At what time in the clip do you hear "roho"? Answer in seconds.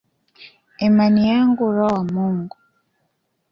1.75-1.93